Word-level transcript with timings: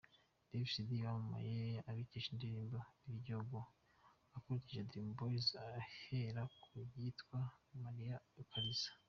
Davis 0.49 0.73
D 0.87 0.89
wamamaye 1.03 1.59
abikesha 1.89 2.29
indirimbo 2.31 2.77
’Biryogo’, 3.05 3.59
akurikiye 4.35 4.87
Dream 4.89 5.09
Boyz 5.17 5.47
ahera 5.65 6.41
ku 6.61 6.73
yitwa 6.97 7.37
’Mariya 7.83 8.17
Kaliza’. 8.51 8.89